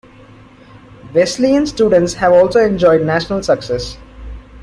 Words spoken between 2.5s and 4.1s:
enjoyed national success.